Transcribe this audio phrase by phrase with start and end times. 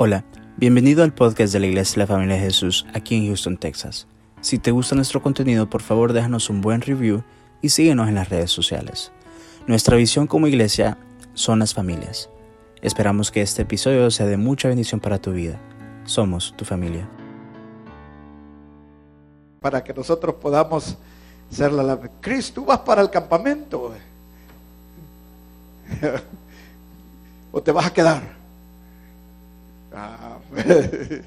[0.00, 0.24] Hola,
[0.56, 4.06] bienvenido al podcast de la Iglesia de la Familia de Jesús aquí en Houston, Texas.
[4.40, 7.24] Si te gusta nuestro contenido, por favor déjanos un buen review
[7.62, 9.10] y síguenos en las redes sociales.
[9.66, 10.98] Nuestra visión como iglesia
[11.34, 12.30] son las familias.
[12.80, 15.58] Esperamos que este episodio sea de mucha bendición para tu vida.
[16.04, 17.08] Somos tu familia.
[19.58, 20.96] Para que nosotros podamos
[21.50, 21.98] ser la...
[22.54, 23.92] Tú vas para el campamento.
[27.50, 28.37] ¿O te vas a quedar?
[29.94, 30.36] Ah,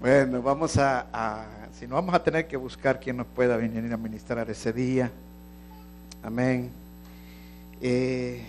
[0.00, 1.44] bueno, vamos a,
[1.78, 5.10] si no vamos a tener que buscar quien nos pueda venir a ministrar ese día.
[6.22, 6.70] Amén.
[7.80, 8.44] Eh,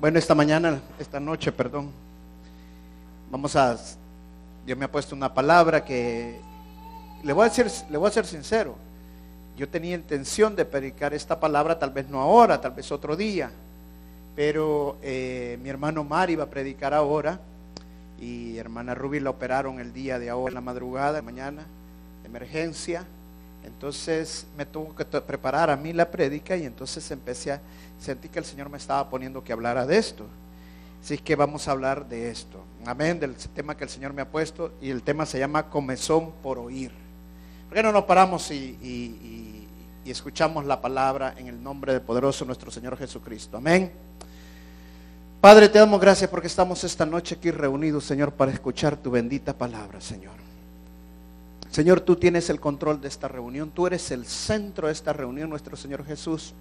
[0.00, 1.90] bueno, esta mañana, esta noche, perdón,
[3.30, 3.78] vamos a,
[4.66, 6.40] Dios me ha puesto una palabra que
[7.22, 8.74] le voy a decir, le voy a ser sincero.
[9.56, 13.52] Yo tenía intención de predicar esta palabra, tal vez no ahora, tal vez otro día
[14.34, 17.40] pero eh, mi hermano Mari va a predicar ahora
[18.20, 21.66] y hermana Ruby la operaron el día de ahora, en la madrugada, mañana,
[22.24, 23.04] emergencia.
[23.64, 27.60] Entonces me tuvo que preparar a mí la prédica y entonces empecé a
[28.00, 30.26] sentí que el Señor me estaba poniendo que hablara de esto.
[31.02, 32.64] Así que vamos a hablar de esto.
[32.86, 36.32] Amén, del tema que el Señor me ha puesto y el tema se llama comezón
[36.42, 36.92] por oír.
[37.68, 39.68] ¿Por qué no nos paramos y,
[40.04, 43.56] y escuchamos la palabra en el nombre del poderoso nuestro Señor Jesucristo?
[43.56, 44.11] Amén.
[45.42, 49.52] Padre, te damos gracias porque estamos esta noche aquí reunidos, Señor, para escuchar tu bendita
[49.52, 50.34] palabra, Señor.
[51.68, 55.50] Señor, tú tienes el control de esta reunión, tú eres el centro de esta reunión,
[55.50, 56.54] nuestro Señor Jesús.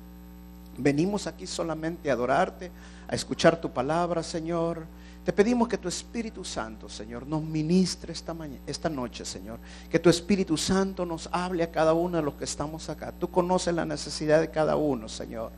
[0.79, 2.71] Venimos aquí solamente a adorarte,
[3.07, 4.83] a escuchar tu palabra, Señor.
[5.23, 9.59] Te pedimos que tu Espíritu Santo, Señor, nos ministre esta, esta noche, Señor.
[9.91, 13.13] Que tu Espíritu Santo nos hable a cada uno de los que estamos acá.
[13.19, 15.51] Tú conoces la necesidad de cada uno, Señor.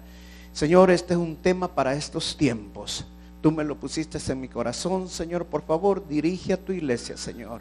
[0.52, 3.08] Señor, este es un tema para estos tiempos.
[3.44, 5.46] Tú me lo pusiste en mi corazón, Señor.
[5.46, 7.60] Por favor, dirige a tu iglesia, Señor.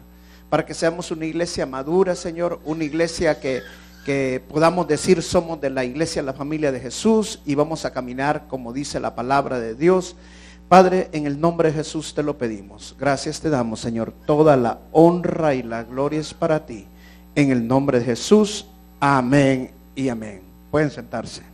[0.49, 2.61] Para que seamos una iglesia madura, Señor.
[2.63, 3.61] Una iglesia que,
[4.05, 7.41] que podamos decir somos de la iglesia, la familia de Jesús.
[7.45, 10.15] Y vamos a caminar como dice la palabra de Dios.
[10.69, 12.95] Padre, en el nombre de Jesús te lo pedimos.
[12.97, 14.13] Gracias te damos, Señor.
[14.25, 16.87] Toda la honra y la gloria es para ti.
[17.35, 18.67] En el nombre de Jesús.
[19.01, 20.43] Amén y amén.
[20.71, 21.52] Pueden sentarse.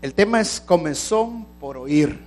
[0.00, 2.20] El tema es comezón por oír.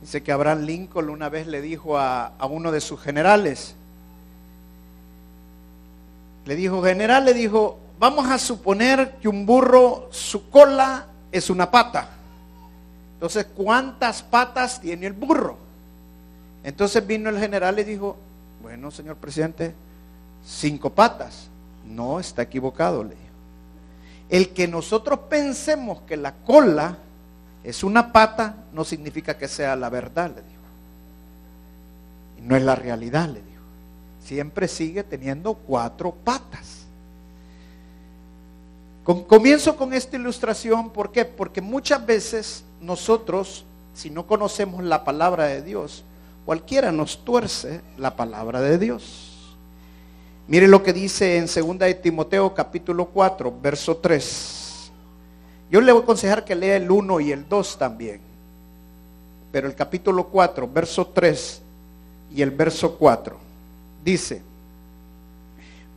[0.00, 3.76] Dice que Abraham Lincoln una vez le dijo a, uno de sus generales,
[6.44, 11.70] le dijo, general, le dijo, vamos a suponer que un burro, su cola es una
[11.70, 12.08] pata.
[13.14, 15.56] Entonces, ¿cuántas patas tiene el burro?
[16.64, 18.16] Entonces vino el general y dijo,
[18.60, 19.72] bueno, señor presidente,
[20.44, 21.48] cinco patas.
[21.86, 23.31] No, está equivocado, le dijo.
[24.32, 26.96] El que nosotros pensemos que la cola
[27.62, 30.62] es una pata no significa que sea la verdad, le dijo.
[32.38, 33.62] Y no es la realidad, le dijo.
[34.24, 36.86] Siempre sigue teniendo cuatro patas.
[39.04, 41.26] comienzo con esta ilustración, ¿por qué?
[41.26, 46.04] Porque muchas veces nosotros, si no conocemos la palabra de Dios,
[46.46, 49.31] cualquiera nos tuerce la palabra de Dios.
[50.52, 54.92] Mire lo que dice en 2 de Timoteo capítulo 4, verso 3.
[55.70, 58.20] Yo le voy a aconsejar que lea el 1 y el 2 también.
[59.50, 61.62] Pero el capítulo 4, verso 3
[62.34, 63.34] y el verso 4
[64.04, 64.42] dice,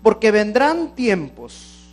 [0.02, 1.92] porque vendrán tiempos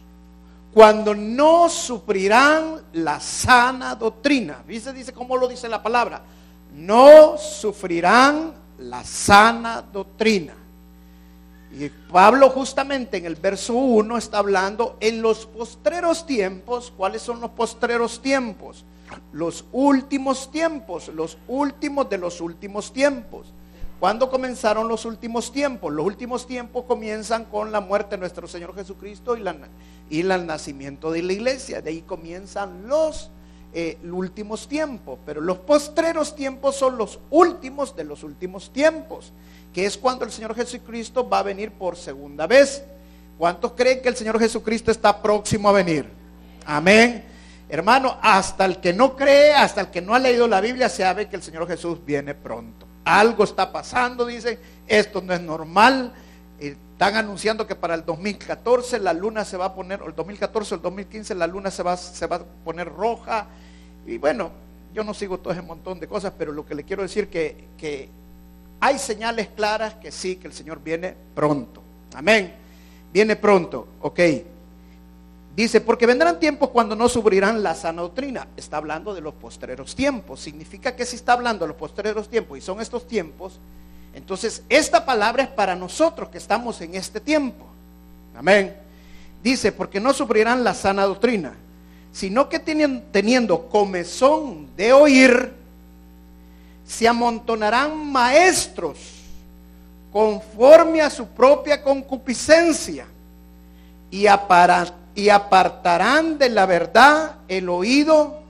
[0.72, 4.62] cuando no sufrirán la sana doctrina.
[4.68, 4.92] ¿Viste?
[4.92, 6.22] Dice cómo lo dice la palabra.
[6.76, 10.61] No sufrirán la sana doctrina
[11.72, 16.92] y Pablo justamente en el verso 1 está hablando en los postreros tiempos.
[16.94, 18.84] ¿Cuáles son los postreros tiempos?
[19.32, 23.54] Los últimos tiempos, los últimos de los últimos tiempos.
[23.98, 25.92] ¿Cuándo comenzaron los últimos tiempos?
[25.92, 29.56] Los últimos tiempos comienzan con la muerte de nuestro Señor Jesucristo y, la,
[30.10, 31.80] y el nacimiento de la iglesia.
[31.80, 33.30] De ahí comienzan los
[33.72, 35.18] eh, últimos tiempos.
[35.24, 39.32] Pero los postreros tiempos son los últimos de los últimos tiempos
[39.72, 42.84] que es cuando el Señor Jesucristo va a venir por segunda vez.
[43.38, 46.06] ¿Cuántos creen que el Señor Jesucristo está próximo a venir?
[46.66, 47.24] Amén.
[47.68, 51.28] Hermano, hasta el que no cree, hasta el que no ha leído la Biblia, sabe
[51.28, 52.86] que el Señor Jesús viene pronto.
[53.04, 56.12] Algo está pasando, dicen, esto no es normal.
[56.60, 60.76] Están anunciando que para el 2014 la luna se va a poner, el 2014 o
[60.76, 63.46] el 2015 la luna se va, se va a poner roja.
[64.06, 64.50] Y bueno,
[64.92, 67.68] yo no sigo todo ese montón de cosas, pero lo que le quiero decir que,
[67.78, 68.10] que
[68.84, 71.80] hay señales claras que sí, que el Señor viene pronto.
[72.14, 72.52] Amén.
[73.12, 74.20] Viene pronto, ok.
[75.54, 78.48] Dice, porque vendrán tiempos cuando no sufrirán la sana doctrina.
[78.56, 80.40] Está hablando de los postreros tiempos.
[80.40, 83.60] Significa que si está hablando de los postreros tiempos y son estos tiempos,
[84.14, 87.64] entonces esta palabra es para nosotros que estamos en este tiempo.
[88.36, 88.74] Amén.
[89.44, 91.54] Dice, porque no sufrirán la sana doctrina,
[92.10, 95.61] sino que teniendo comezón de oír,
[96.92, 98.98] se amontonarán maestros
[100.12, 103.06] conforme a su propia concupiscencia
[104.10, 108.42] y apartarán de la verdad el oído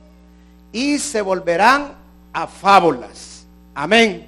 [0.72, 1.92] y se volverán
[2.32, 3.46] a fábulas.
[3.76, 4.26] Amén.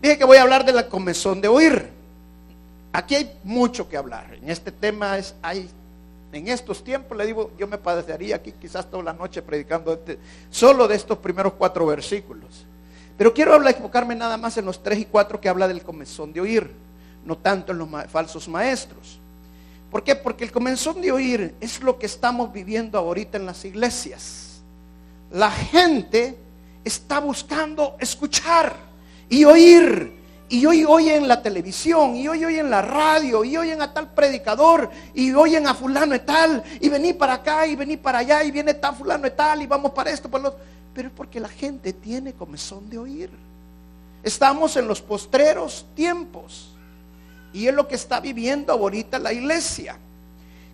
[0.00, 1.90] Dije que voy a hablar de la comezón de oír.
[2.94, 4.38] Aquí hay mucho que hablar.
[4.40, 5.68] En este tema es, hay,
[6.32, 10.18] en estos tiempos, le digo, yo me padecería aquí quizás toda la noche predicando este,
[10.50, 12.64] solo de estos primeros cuatro versículos.
[13.18, 16.32] Pero quiero hablar, enfocarme nada más en los tres y cuatro que habla del comezón
[16.32, 16.70] de oír,
[17.24, 19.18] no tanto en los falsos maestros.
[19.90, 20.14] ¿Por qué?
[20.14, 24.62] Porque el comenzón de oír es lo que estamos viviendo ahorita en las iglesias.
[25.32, 26.38] La gente
[26.84, 28.76] está buscando escuchar
[29.28, 30.16] y oír.
[30.50, 33.92] Y hoy oyen en la televisión, y hoy oyen en la radio, y oyen a
[33.92, 38.20] tal predicador, y oyen a fulano y tal, y vení para acá, y vení para
[38.20, 40.56] allá, y viene tal fulano y tal, y vamos para esto, para lo
[40.98, 43.30] Pero es porque la gente tiene comezón de oír.
[44.24, 46.70] Estamos en los postreros tiempos.
[47.52, 49.96] Y es lo que está viviendo ahorita la iglesia.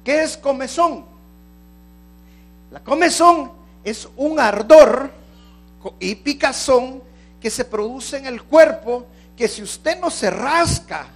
[0.03, 1.05] ¿Qué es comezón?
[2.71, 3.53] La comezón
[3.85, 5.11] es un ardor
[6.01, 7.03] y picazón
[7.39, 9.05] que se produce en el cuerpo
[9.37, 11.07] que si usted no se rasca,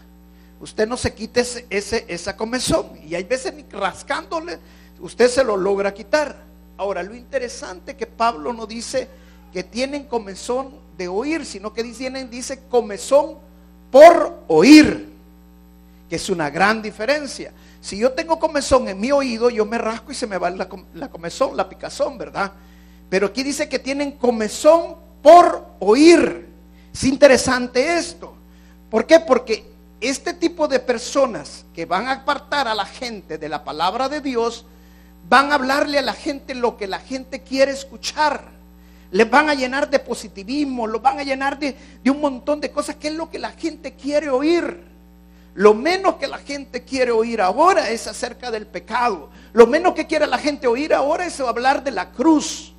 [0.61, 2.91] usted no se quite ese, esa comezón.
[3.07, 4.59] Y hay veces ni rascándole,
[5.01, 6.48] usted se lo logra quitar.
[6.79, 9.09] Ahora, lo interesante que Pablo no dice
[9.53, 13.37] que tienen comezón de oír, sino que tienen, dice comezón
[13.91, 15.09] por oír
[16.09, 17.53] que es una gran diferencia.
[17.81, 20.69] Si yo tengo comezón en mi oído, yo me rasco y se me va la,
[21.11, 22.53] comezón, la picazón, ¿verdad?
[23.11, 26.49] Pero aquí dice que tienen comezón por oír.
[26.93, 28.35] Es interesante esto.
[28.91, 29.21] ¿Por qué?
[29.21, 29.71] Porque
[30.01, 34.21] este tipo de personas que van a apartar a la gente de la palabra de
[34.21, 34.65] Dios,
[35.29, 38.59] van a hablarle a la gente lo que la gente quiere escuchar.
[39.11, 41.75] Les van a llenar de positivismo, los van a llenar de,
[42.07, 44.87] un montón de cosas que es lo que la gente quiere oír.
[45.55, 49.31] Lo menos que la gente quiere oír ahora es acerca del pecado.
[49.53, 52.73] Lo menos que quiere la gente oír ahora es hablar de la cruz.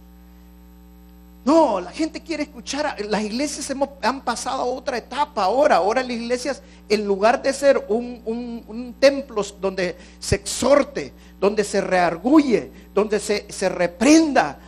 [1.43, 2.95] No, la gente quiere escuchar.
[3.05, 5.77] Las iglesias han pasado a otra etapa ahora.
[5.77, 8.21] Ahora las iglesias, en lugar de ser un,
[8.67, 14.59] un templo donde se exhorte, donde se reargulle, donde se, se reprenda,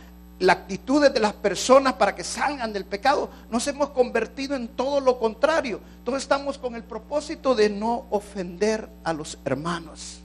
[0.42, 5.00] la actitud de las personas para que salgan del pecado, nos hemos convertido en todo
[5.00, 5.78] lo contrario.
[6.04, 10.18] Todos estamos con el propósito de no ofender a los hermanos.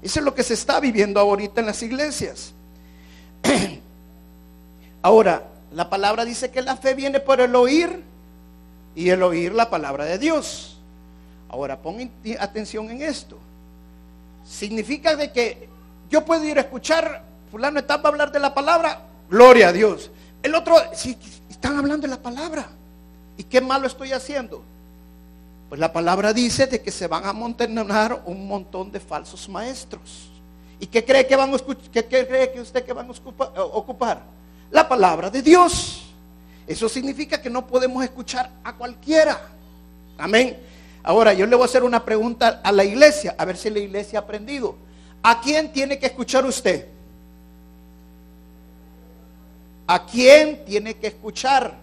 [0.00, 2.54] Eso es lo que se está viviendo ahorita en las iglesias.
[5.02, 8.02] Ahora, la palabra dice que la fe viene por el oír
[8.94, 10.78] y el oír la palabra de Dios.
[11.50, 12.10] Ahora, pon
[12.40, 13.36] atención en esto.
[14.44, 15.68] Significa de que
[16.10, 19.00] yo puedo ir a escuchar fulano está para hablar de la palabra,
[19.30, 20.10] gloria a Dios.
[20.42, 21.16] El otro, si
[21.48, 22.68] están hablando de la palabra.
[23.36, 24.62] ¿Y qué malo estoy haciendo?
[25.68, 27.68] Pues la palabra dice de que se van a montar
[28.26, 30.30] un montón de falsos maestros.
[30.78, 31.58] ¿Y qué cree que van a
[31.92, 34.22] qué cree que usted que van a ocupar?
[34.70, 36.02] La palabra de Dios.
[36.66, 39.40] Eso significa que no podemos escuchar a cualquiera.
[40.18, 40.58] Amén.
[41.04, 43.78] Ahora yo le voy a hacer una pregunta a la iglesia, a ver si la
[43.78, 44.74] iglesia ha aprendido.
[45.22, 46.88] ¿A quién tiene que escuchar usted?
[49.86, 51.74] ¿A quién tiene que escuchar?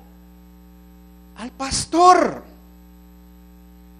[1.37, 2.43] Al pastor.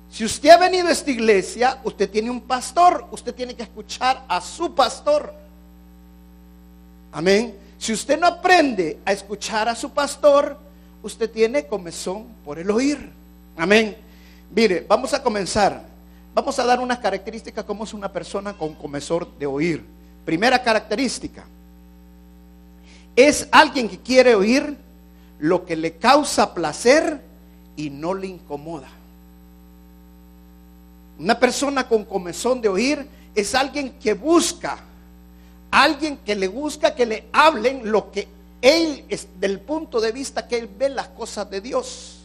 [0.09, 4.25] Si usted ha venido a esta iglesia, usted tiene un pastor, usted tiene que escuchar
[4.27, 5.31] a su pastor.
[7.11, 7.55] Amén.
[7.77, 10.57] Si usted no aprende a escuchar a su pastor,
[11.03, 13.11] usted tiene comezón por el oír.
[13.55, 13.95] Amén.
[14.53, 15.83] Mire, vamos a comenzar.
[16.33, 19.83] Vamos a dar unas características como es una persona con comezón de oír.
[20.25, 21.45] Primera característica
[23.15, 24.77] es alguien que quiere oír
[25.39, 27.21] lo que le causa placer
[27.75, 28.87] y no le incomoda.
[31.19, 34.79] Una persona con comezón de oír es alguien que busca,
[35.69, 38.27] alguien que le busca que le hablen lo que
[38.61, 42.20] él, es del punto de vista que él ve las cosas de Dios.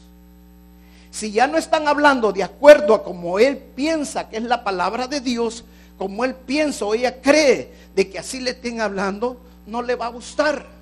[1.16, 5.06] Si ya no están hablando de acuerdo a como él piensa que es la palabra
[5.06, 5.64] de Dios,
[5.96, 10.06] como él piensa o ella cree de que así le estén hablando, no le va
[10.06, 10.76] a gustar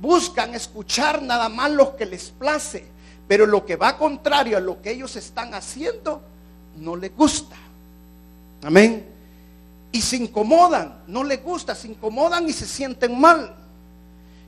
[0.00, 2.84] buscan escuchar nada más lo que les place,
[3.26, 6.22] pero lo que va contrario a lo que ellos están haciendo
[6.76, 7.56] no les gusta.
[8.62, 9.06] Amén.
[9.90, 13.54] y se incomodan, no les gusta, se incomodan y se sienten mal.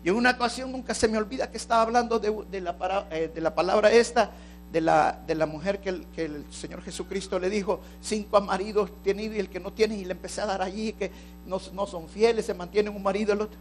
[0.05, 3.41] Y en una ocasión nunca se me olvida que estaba hablando de, la, eh, de
[3.41, 4.31] la, palabra esta,
[4.73, 9.41] de la, de la mujer que el, Señor Jesucristo le dijo, cinco maridos tenido y
[9.41, 11.11] el que no tiene, y le empecé a dar allí, que
[11.47, 13.59] no, son fieles, se mantienen un marido el otro.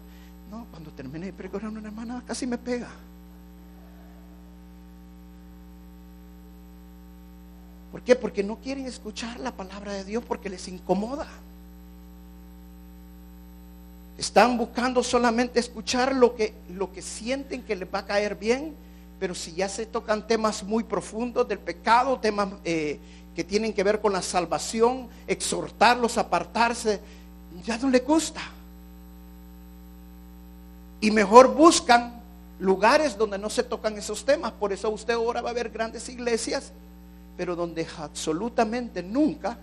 [0.51, 2.89] No, cuando terminé de pregonar una hermana casi me pega.
[7.91, 8.15] ¿Por qué?
[8.15, 11.27] Porque no quieren escuchar la palabra de Dios porque les incomoda.
[14.17, 18.75] Están buscando solamente escuchar lo que, lo que sienten que les va a caer bien,
[19.19, 22.99] pero si ya se tocan temas muy profundos del pecado, temas eh,
[23.35, 27.01] que tienen que ver con la salvación, exhortarlos a apartarse,
[27.65, 28.41] ya no les gusta.
[31.01, 32.21] Y mejor buscan
[32.59, 34.51] lugares donde no se tocan esos temas.
[34.53, 36.71] Por eso usted ahora va a ver grandes iglesias,
[37.37, 39.57] pero donde absolutamente nunca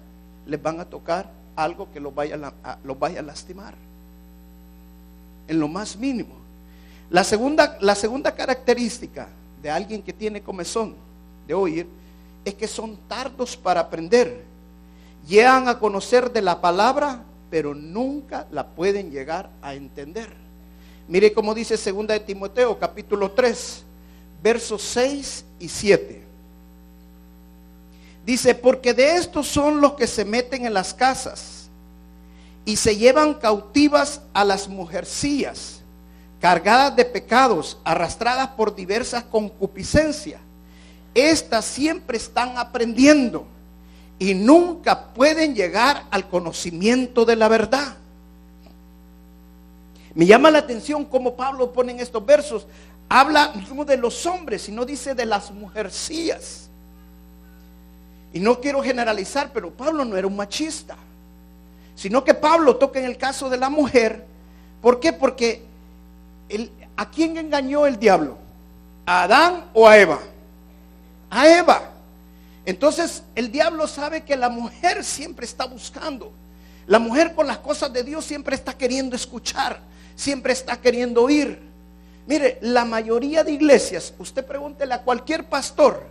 [0.46, 3.74] les van a tocar algo que los vaya a, los vaya lastimar
[5.48, 6.34] en lo más mínimo.
[7.08, 9.28] La segunda, la segunda característica
[9.62, 10.94] de alguien que tiene comezón
[11.46, 11.86] de oír
[12.44, 14.44] es que son tardos para aprender.
[15.26, 20.28] Llegan a conocer de la palabra, pero nunca la pueden llegar a entender.
[21.08, 23.84] Mire cómo dice segunda de Timoteo capítulo 3,
[24.42, 26.22] versos 6 y 7.
[28.24, 31.68] Dice, porque de estos son los que se meten en las casas
[32.64, 35.75] y se llevan cautivas a las mujercillas,
[36.40, 40.40] cargadas de pecados, arrastradas por diversas concupiscencias.
[41.14, 43.46] Estas siempre están aprendiendo
[44.18, 47.96] y nunca pueden llegar al conocimiento de la verdad.
[50.14, 52.66] Me llama la atención cómo Pablo pone en estos versos.
[53.08, 56.68] Habla no de los hombres, sino dice de las mujercillas.
[58.32, 60.96] Y no quiero generalizar, pero Pablo no era un machista
[61.96, 64.24] sino que Pablo toca en el caso de la mujer.
[64.82, 65.12] ¿Por qué?
[65.12, 65.64] Porque
[66.96, 68.38] ¿a quién engañó el diablo?
[69.04, 70.20] ¿A Adán o a Eva?
[71.30, 71.90] A Eva.
[72.64, 76.32] Entonces el diablo sabe que la mujer siempre está buscando.
[76.86, 79.80] La mujer con las cosas de Dios siempre está queriendo escuchar,
[80.14, 81.60] siempre está queriendo oír.
[82.26, 86.06] Mire, la mayoría de iglesias, usted pregúntele a cualquier pastor,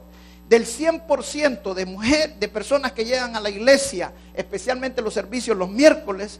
[0.47, 5.69] del 100% de mujeres, de personas que llegan a la iglesia, especialmente los servicios los
[5.69, 6.39] miércoles,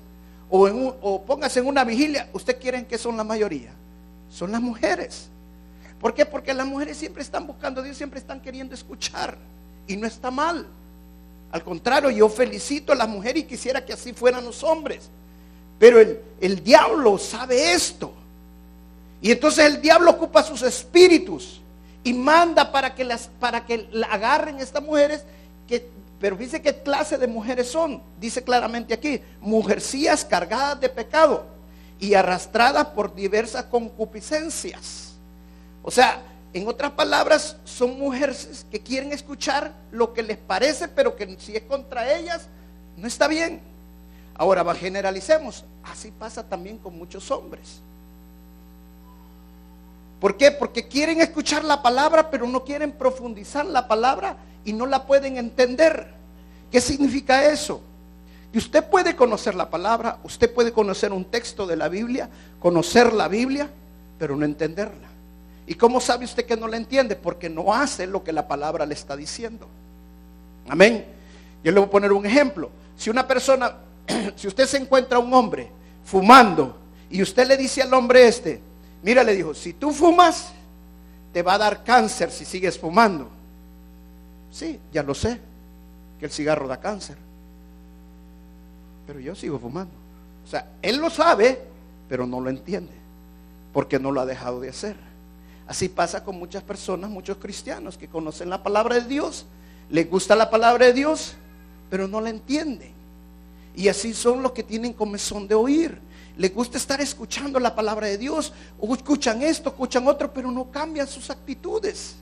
[0.49, 0.93] o, en
[1.25, 3.73] póngase en una vigilia, ¿usted quieren que son la mayoría?
[4.29, 5.29] Son las mujeres.
[5.99, 6.25] ¿Por qué?
[6.25, 9.37] Porque las mujeres siempre están buscando a Dios, siempre están queriendo escuchar.
[9.87, 10.67] Y no está mal.
[11.51, 15.09] Al contrario, yo felicito a las mujeres y quisiera que así fueran los hombres.
[15.79, 18.13] Pero el, el diablo sabe esto.
[19.21, 21.61] Y entonces el diablo ocupa sus espíritus
[22.03, 25.23] y manda para que las para que la agarren estas mujeres
[25.67, 25.89] que
[26.19, 28.01] pero dice qué clase de mujeres son.
[28.19, 31.54] Dice claramente aquí, mujercías cargadas de pecado
[31.99, 35.13] y arrastradas por diversas concupiscencias.
[35.83, 36.21] O sea,
[36.53, 41.55] en otras palabras, son mujeres que quieren escuchar lo que les parece, pero que si
[41.55, 42.47] es contra ellas,
[42.97, 43.59] no está bien.
[44.35, 45.65] Ahora, generalicemos.
[45.83, 47.79] Así pasa también con muchos hombres.
[50.19, 50.51] ¿Por qué?
[50.51, 55.37] Porque quieren escuchar la palabra, pero no quieren profundizar la palabra y no la pueden
[55.37, 56.13] entender.
[56.71, 57.81] ¿Qué significa eso?
[58.55, 62.29] Que usted puede conocer la palabra, usted puede conocer un texto de la Biblia,
[62.61, 63.69] conocer la Biblia,
[64.17, 65.09] pero no entenderla.
[65.67, 67.17] ¿Y cómo sabe usted que no la entiende?
[67.17, 69.67] Porque no hace lo que la palabra le está diciendo.
[70.69, 71.03] Amén.
[71.65, 72.69] Yo le voy a poner un ejemplo.
[72.97, 73.75] Si una persona,
[74.37, 75.69] si usted se encuentra un hombre
[76.05, 76.77] fumando
[77.09, 78.61] y usted le dice al hombre este,
[79.03, 80.53] Mira, le dijo, si tú fumas,
[81.33, 83.27] te va a dar cáncer si sigues fumando.
[84.49, 85.41] Sí, ya lo sé,
[86.21, 87.24] que el cigarro da cáncer.
[89.05, 89.93] Pero yo sigo fumando.
[90.45, 91.59] O sea, él lo sabe,
[92.07, 92.93] pero no lo entiende,
[93.73, 94.95] porque no lo ha dejado de hacer.
[95.67, 99.45] Así pasa con muchas personas, muchos cristianos que conocen la palabra de Dios,
[99.89, 101.33] les gusta la palabra de Dios,
[101.89, 102.93] pero no la entienden.
[103.75, 105.99] Y así son los que tienen comezón de oír
[106.37, 110.69] les gusta estar escuchando la palabra de Dios, o escuchan esto, escuchan otro, pero no
[110.69, 112.15] cambian sus actitudes.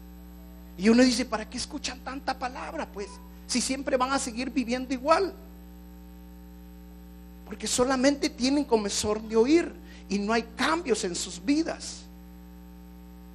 [0.77, 2.87] Y uno dice, ¿para qué escuchan tanta palabra?
[2.91, 3.07] Pues,
[3.47, 5.33] si siempre van a seguir viviendo igual.
[7.53, 9.71] Porque solamente tienen comezón de oír
[10.09, 12.01] y no hay cambios en sus vidas.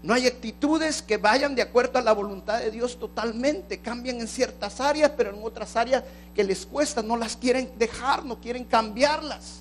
[0.02, 3.78] No hay actitudes que vayan de acuerdo a la voluntad de Dios totalmente.
[3.78, 6.02] Cambian en ciertas áreas, pero en otras áreas
[6.34, 9.60] que les cuesta, no las quieren dejar, no quieren cambiarlas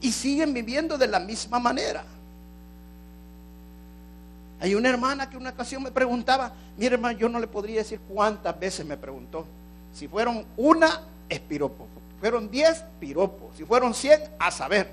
[0.00, 2.02] y siguen viviendo de la misma manera.
[4.60, 8.00] Hay una hermana que una ocasión me preguntaba, mi hermano, yo no le podría decir
[8.08, 9.44] cuántas veces me preguntó.
[9.92, 11.38] Si fueron una, es
[12.20, 13.56] fueron 10, piropos.
[13.56, 14.90] Si fueron 100, a saber.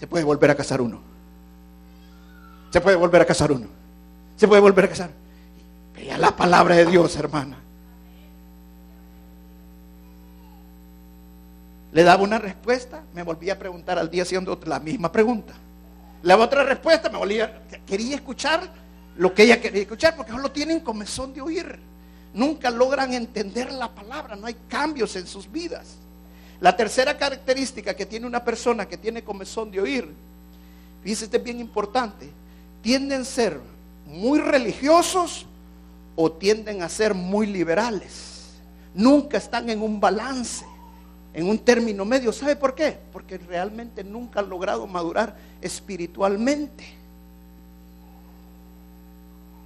[0.00, 1.00] Se puede volver a casar uno.
[2.70, 3.66] Se puede volver a casar uno.
[4.36, 5.10] Se puede volver a casar.
[5.94, 7.58] Vea la palabra de Dios, hermana.
[11.92, 15.52] Le daba una respuesta, me volví a preguntar al día haciendo la misma pregunta.
[16.22, 18.72] Le daba otra respuesta, me volvía, quería escuchar
[19.16, 21.91] lo que ella quería escuchar, porque solo tienen comezón de oír.
[22.34, 25.96] Nunca logran entender la palabra, no hay cambios en sus vidas.
[26.60, 30.08] La tercera característica que tiene una persona que tiene comezón de oír,
[31.02, 32.30] fíjese, este es bien importante,
[32.80, 33.60] tienden a ser
[34.06, 35.46] muy religiosos
[36.16, 38.52] o tienden a ser muy liberales.
[38.94, 40.64] Nunca están en un balance
[41.34, 42.32] en un término medio.
[42.32, 42.98] ¿Sabe por qué?
[43.12, 46.84] Porque realmente nunca han logrado madurar espiritualmente.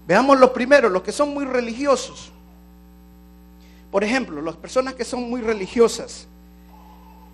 [0.07, 2.31] Veamos lo primero, los que son muy religiosos.
[3.97, 6.27] Por ejemplo, las personas que son muy religiosas.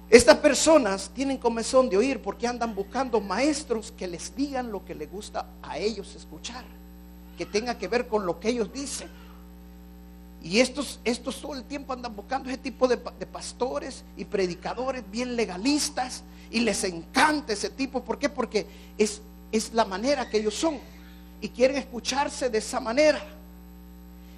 [0.08, 4.94] Estas personas tienen comezón de oír porque andan buscando maestros que les digan lo que
[4.94, 6.62] les gusta a ellos escuchar,
[7.36, 9.08] que tenga que ver con lo que ellos dicen.
[10.40, 15.34] Y estos, estos todo el tiempo andan buscando ese tipo de, pastores y predicadores bien
[15.34, 18.04] legalistas y les encanta ese tipo.
[18.04, 18.28] ¿Por qué?
[18.28, 20.78] Porque es, es la manera que ellos son
[21.40, 23.20] y quieren escucharse de esa manera.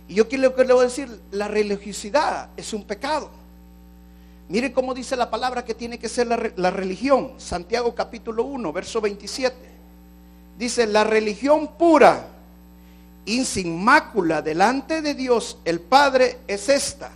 [0.09, 3.31] Y yo quiero que le voy a decir, la religiosidad es un pecado.
[4.49, 7.33] Mire cómo dice la palabra que tiene que ser la, la religión.
[7.39, 9.57] Santiago capítulo 1, verso 27.
[10.59, 12.27] Dice, la religión pura
[13.25, 17.11] y sin mácula delante de Dios el Padre es esta.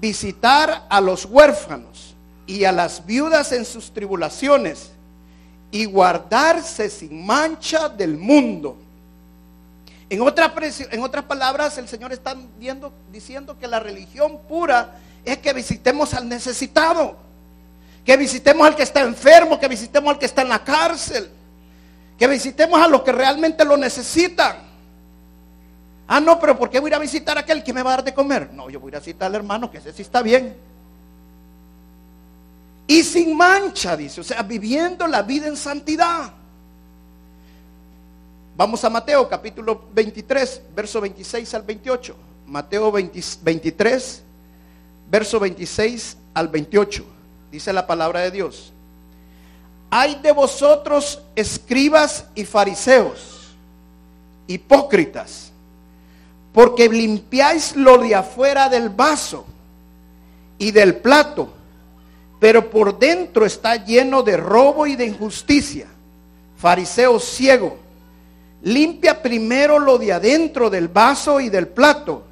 [0.00, 2.14] Visitar a los huérfanos
[2.46, 4.90] y a las viudas en sus tribulaciones
[5.70, 8.76] y guardarse sin mancha del mundo.
[10.10, 10.52] En, otra,
[10.90, 16.14] en otras palabras, el Señor está viendo, diciendo que la religión pura es que visitemos
[16.14, 17.16] al necesitado,
[18.04, 21.30] que visitemos al que está enfermo, que visitemos al que está en la cárcel,
[22.18, 24.56] que visitemos a los que realmente lo necesitan.
[26.08, 27.92] Ah, no, pero ¿por qué voy a ir a visitar a aquel que me va
[27.92, 28.52] a dar de comer?
[28.52, 30.56] No, yo voy a ir a visitar al hermano, que ese sí está bien.
[32.88, 36.32] Y sin mancha, dice, o sea, viviendo la vida en santidad.
[38.60, 42.14] Vamos a Mateo capítulo 23, verso 26 al 28.
[42.46, 44.22] Mateo 23,
[45.10, 47.02] verso 26 al 28.
[47.50, 48.70] Dice la palabra de Dios.
[49.88, 53.48] Hay de vosotros escribas y fariseos,
[54.46, 55.52] hipócritas
[56.52, 59.46] porque limpiáis lo de afuera del vaso
[60.58, 61.48] y del plato,
[62.38, 65.86] pero por dentro está lleno de robo y de injusticia.
[66.58, 67.78] Fariseo ciego,
[68.62, 72.24] limpia primero lo de adentro del vaso y del plato,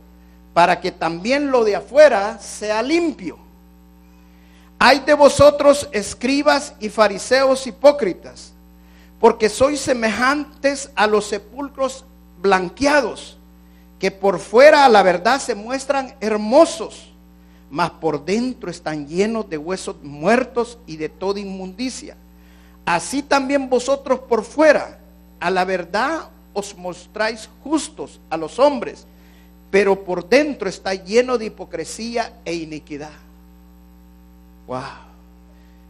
[0.55, 3.39] para que también lo de afuera sea limpio.
[4.79, 8.53] Hay de vosotros escribas y fariseos hipócritas,
[9.21, 12.05] porque sois semejantes a los sepulcros
[12.41, 13.39] blanqueados
[13.99, 17.13] que por fuera a la verdad se muestran hermosos,
[17.71, 22.17] mas por dentro están llenos de huesos muertos y de toda inmundicia.
[22.87, 24.98] Así también vosotros por fuera
[25.41, 29.07] a la verdad os mostráis justos a los hombres,
[29.71, 33.13] pero por dentro está lleno de hipocresía e iniquidad.
[34.67, 34.83] Wow.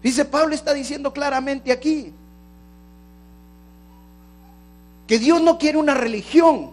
[0.02, 2.12] Dice Pablo está diciendo claramente aquí
[5.06, 6.70] que Dios no quiere una religión,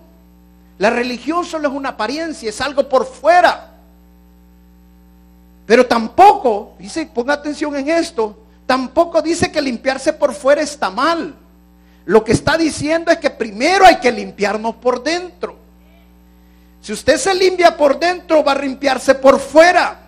[0.77, 3.71] la religión solo es una apariencia, es algo por fuera.
[5.65, 11.33] Pero tampoco, dice, ponga atención en esto, tampoco dice que limpiarse por fuera está mal.
[12.05, 15.57] Lo que está diciendo es que primero hay que limpiarnos por dentro.
[16.81, 20.01] Si usted se limpia por dentro, va a limpiarse por fuera.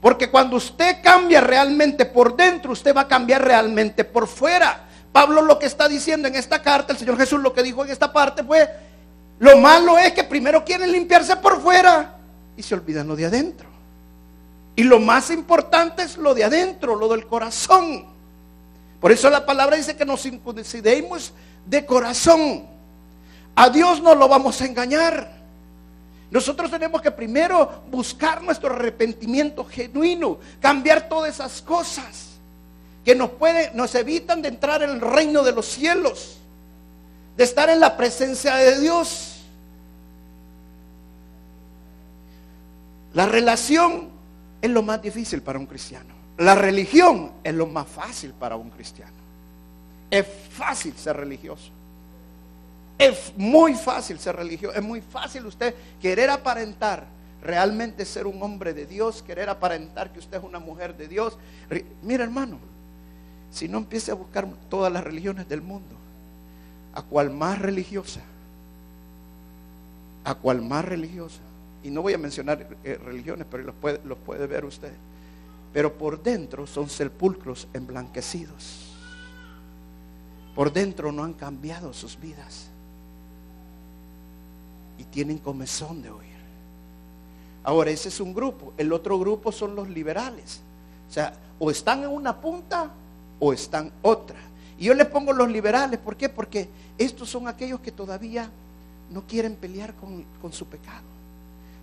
[0.00, 4.84] Porque cuando usted cambia realmente por dentro, usted va a cambiar realmente por fuera.
[5.10, 7.90] Pablo lo que está diciendo en esta carta, el Señor Jesús lo que dijo en
[7.90, 8.68] esta parte fue,
[9.40, 12.14] lo malo es que primero quieren limpiarse por fuera
[12.56, 13.68] y se olvidan lo de adentro.
[14.76, 18.04] Y lo más importante es lo de adentro, lo del corazón.
[19.06, 21.32] Por eso la palabra dice que nos incidemos
[21.64, 22.66] de corazón.
[23.54, 25.30] A Dios no lo vamos a engañar.
[26.28, 32.30] Nosotros tenemos que primero buscar nuestro arrepentimiento genuino, cambiar todas esas cosas
[33.04, 33.30] que nos
[33.74, 36.38] nos evitan de entrar en el reino de los cielos
[37.36, 39.36] de estar en la presencia de Dios.
[43.14, 44.08] La relación
[44.60, 46.15] es lo más difícil para un cristiano.
[46.38, 49.12] La religión es lo más fácil para un cristiano.
[50.10, 51.70] Es fácil ser religioso.
[52.98, 54.76] Es muy fácil ser religioso.
[54.76, 57.04] Es muy fácil usted querer aparentar
[57.42, 61.38] realmente ser un hombre de Dios, querer aparentar que usted es una mujer de Dios.
[62.02, 62.58] Mira hermano,
[63.52, 65.94] si no empiece a buscar todas las religiones del mundo,
[66.92, 68.20] a cual más religiosa,
[70.24, 71.40] a cual más religiosa,
[71.82, 74.92] y no voy a mencionar eh, religiones, pero los puede, los puede ver usted,
[75.76, 78.94] pero por dentro son sepulcros emblanquecidos.
[80.54, 82.68] Por dentro no han cambiado sus vidas.
[84.96, 86.38] Y tienen comezón de oír.
[87.62, 88.72] Ahora, ese es un grupo.
[88.78, 90.62] El otro grupo son los liberales.
[91.10, 92.90] O sea, o están en una punta
[93.38, 94.38] o están otra.
[94.78, 96.30] Y yo le pongo los liberales, ¿por qué?
[96.30, 98.48] Porque estos son aquellos que todavía
[99.10, 101.04] no quieren pelear con, con su pecado.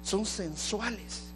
[0.02, 1.33] Son sensuales.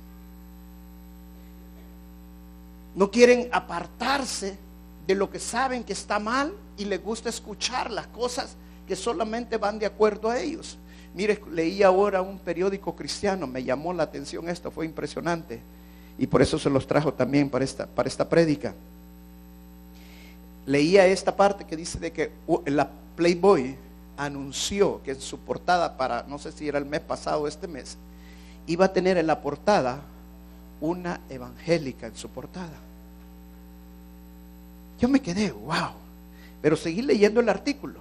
[2.98, 4.58] No quieren apartarse
[5.06, 8.56] de lo que saben que está mal y les gusta escuchar las cosas
[8.88, 10.80] que solamente van de acuerdo a ellos.
[11.14, 15.62] Mire, leí ahora un periódico cristiano, me llamó la atención esto, fue impresionante.
[16.18, 18.74] Y por eso se los trajo también para esta, para esta prédica.
[20.66, 22.32] Leía esta parte que dice de que
[22.66, 23.76] la Playboy
[24.18, 27.68] anunció que en su portada para, no sé si era el mes pasado o este
[27.68, 27.96] mes,
[28.66, 30.02] iba a tener en la portada
[30.82, 32.87] una evangélica en su portada.
[35.00, 35.92] Yo me quedé, wow.
[36.62, 38.00] Pero seguí leyendo el artículo.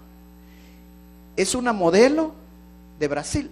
[1.36, 2.32] Es una modelo
[2.98, 3.50] de Brasil.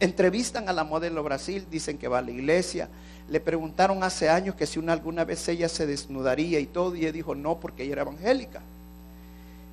[0.00, 2.88] Entrevistan a la modelo Brasil, dicen que va a la iglesia.
[3.28, 7.02] Le preguntaron hace años que si una, alguna vez ella se desnudaría y todo, y
[7.02, 8.60] ella dijo no, porque ella era evangélica.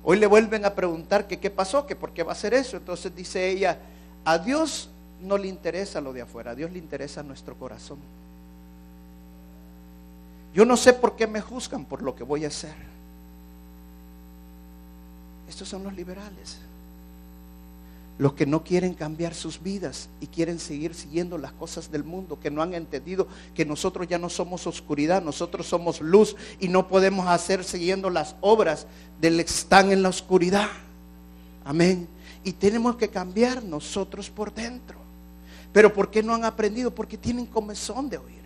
[0.04, 2.76] Hoy le vuelven a preguntar que qué pasó, que por qué va a hacer eso.
[2.76, 3.78] Entonces dice ella,
[4.24, 7.98] a Dios no le interesa lo de afuera, a Dios le interesa nuestro corazón.
[10.54, 12.74] Yo no sé por qué me juzgan por lo que voy a hacer.
[15.48, 16.58] Estos son los liberales
[18.18, 22.38] los que no quieren cambiar sus vidas y quieren seguir siguiendo las cosas del mundo,
[22.40, 26.88] que no han entendido que nosotros ya no somos oscuridad, nosotros somos luz y no
[26.88, 28.86] podemos hacer siguiendo las obras
[29.20, 30.68] del que están en la oscuridad.
[31.64, 32.08] Amén.
[32.42, 34.98] Y tenemos que cambiar nosotros por dentro.
[35.72, 36.92] Pero ¿por qué no han aprendido?
[36.92, 38.37] Porque tienen comezón de oír.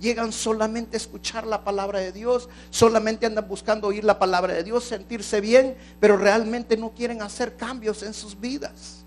[0.00, 4.62] Llegan solamente a escuchar la palabra de Dios, solamente andan buscando oír la palabra de
[4.62, 9.04] Dios, sentirse bien, pero realmente no quieren hacer cambios en sus vidas.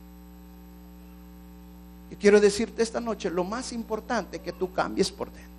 [2.12, 5.49] Y quiero decirte esta noche, lo más importante es que tú cambies por dentro.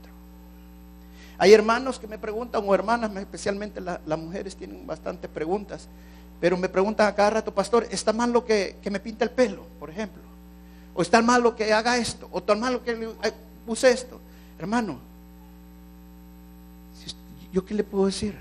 [1.39, 5.89] Hay hermanos que me preguntan, o hermanas, especialmente las mujeres tienen bastantes preguntas,
[6.41, 9.65] pero me preguntan a cada rato, pastor, ¿está mal lo que, me pinta el pelo,
[9.79, 10.23] por ejemplo?
[10.95, 12.29] ¿O está mal lo que haga esto?
[12.33, 13.11] ¿O está mal lo que
[13.65, 14.21] puse esto?
[14.59, 14.99] Hermano,
[17.53, 18.35] ¿yo qué le puedo decir?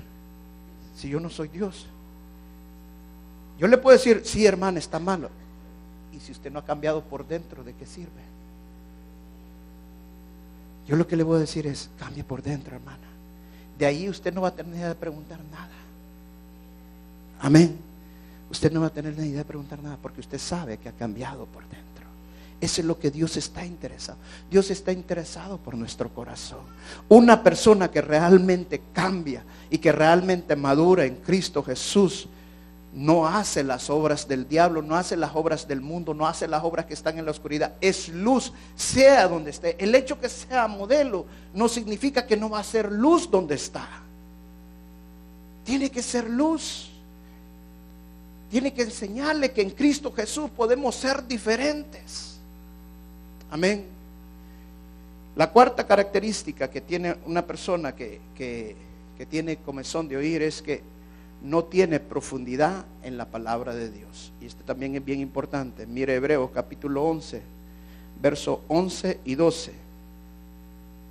[0.96, 1.86] Si yo no soy Dios.
[3.58, 5.30] Yo le puedo decir, sí, hermana, está malo
[6.20, 8.30] si usted no ha cambiado por dentro, ¿de qué sirve?
[10.88, 12.98] Yo lo que le voy a decir es, cambie por dentro, hermana.
[13.78, 15.70] De ahí usted no va a tener necesidad de preguntar nada.
[17.40, 17.78] Amén.
[18.50, 21.46] Usted no va a tener necesidad de preguntar nada porque usted sabe que ha cambiado
[21.46, 21.89] por dentro.
[22.62, 24.18] Eso es lo que Dios está interesado.
[24.52, 26.60] Dios está interesado por nuestro corazón.
[27.08, 32.28] Una persona que realmente cambia y que realmente madura en Cristo Jesús
[32.94, 36.64] no hace las obras del diablo, no hace las obras del mundo, no hace las
[36.64, 37.76] obras que están en la oscuridad.
[37.80, 39.76] Es luz, sea donde esté.
[39.82, 43.88] El hecho que sea modelo no significa que no va a ser luz donde está.
[45.64, 46.90] Tiene que ser luz.
[48.50, 52.39] Tiene que enseñarle que en Cristo Jesús podemos ser diferentes.
[53.52, 53.86] Amén.
[55.36, 60.82] La cuarta característica que tiene una persona que, que tiene comezón de oír es que
[61.42, 64.32] no tiene profundidad en la palabra de Dios.
[64.42, 65.86] Y esto también es bien importante.
[65.86, 67.42] Mire Hebreos capítulo 11,
[68.22, 69.74] versos 11 y 12.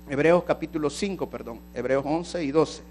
[0.09, 1.59] Hebreos capítulo 5, perdón.
[1.73, 2.81] Hebreos 11 y 12.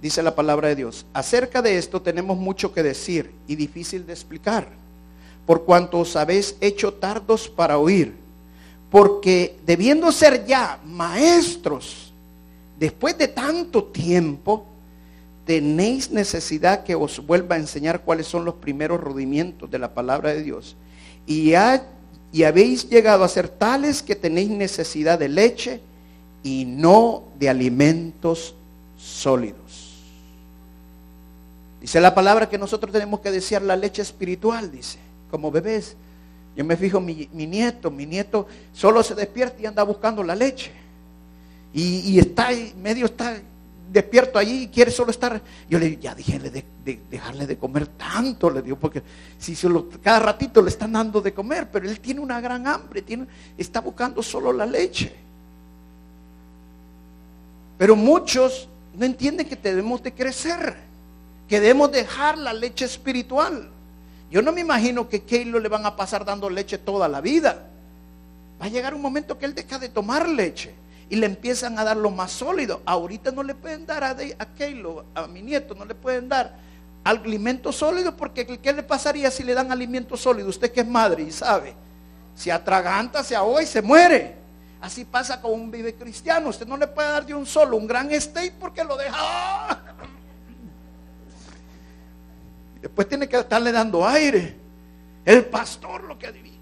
[0.00, 1.04] Dice la palabra de Dios.
[1.12, 4.79] Acerca de esto tenemos mucho que decir y difícil de explicar.
[5.50, 8.14] Por cuanto os habéis hecho tardos para oír.
[8.88, 12.12] Porque debiendo ser ya maestros,
[12.78, 14.64] después de tanto tiempo,
[15.44, 20.32] tenéis necesidad que os vuelva a enseñar cuáles son los primeros rudimientos de la palabra
[20.32, 20.76] de Dios.
[21.26, 21.54] Y,
[22.30, 25.80] y habéis llegado a ser tales que tenéis necesidad de leche
[26.44, 28.54] y no de alimentos
[28.96, 29.96] sólidos.
[31.80, 35.96] Dice la palabra que nosotros tenemos que desear la leche espiritual, dice, como bebés.
[36.56, 40.72] Yo me fijo, mi, nieto, mi nieto solo se despierta y anda buscando la leche.
[41.72, 42.48] Y, está
[42.82, 43.40] medio está
[43.92, 45.40] despierto allí y quiere solo estar.
[45.68, 46.64] Yo le digo, ya dije de,
[47.08, 49.02] dejarle de comer tanto, le digo, porque
[49.38, 53.02] si solo, cada ratito le están dando de comer, pero él tiene una gran hambre,
[53.02, 55.14] tiene, está buscando solo la leche.
[57.78, 60.76] Pero muchos no entienden que debemos de crecer,
[61.48, 63.70] que debemos dejar la leche espiritual.
[64.30, 67.66] Yo no me imagino que Keilo le van a pasar dando leche toda la vida.
[68.60, 70.72] Va a llegar un momento que él deja de tomar leche
[71.08, 72.80] y le empiezan a dar lo más sólido.
[72.86, 76.54] Ahorita no le pueden dar a, a Keilo, a mi nieto, no le pueden dar
[77.02, 80.48] alimento sólido porque ¿qué le pasaría si le dan alimento sólido?
[80.48, 81.74] Usted que es madre y sabe,
[82.36, 84.36] se atraganta, se ahoga y se muere.
[84.80, 86.48] Así pasa con un vive cristiano.
[86.48, 89.78] Usted no le puede dar de un solo un gran steak porque lo deja.
[92.80, 94.56] Después tiene que estarle dando aire.
[95.24, 96.56] El pastor lo que adivina.